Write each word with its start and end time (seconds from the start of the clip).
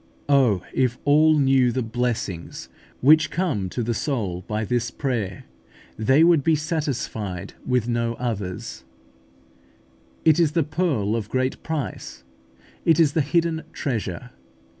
Oh, 0.29 0.63
if 0.73 0.97
all 1.05 1.37
knew 1.37 1.71
the 1.71 1.83
blessings 1.83 2.69
which 3.01 3.29
come 3.29 3.69
to 3.69 3.83
the 3.83 3.93
soul 3.93 4.43
by 4.47 4.65
this 4.65 4.89
prayer, 4.89 5.43
they 5.95 6.23
would 6.23 6.43
be 6.43 6.55
satisfied 6.55 7.53
with 7.67 7.87
no 7.87 8.15
others: 8.15 8.83
it 10.25 10.39
is 10.39 10.53
the 10.53 10.63
pearl 10.63 11.15
of 11.15 11.29
great 11.29 11.61
price; 11.61 12.23
it 12.83 12.99
is 12.99 13.13
the 13.13 13.21
hidden 13.21 13.61
treasure. 13.73 14.31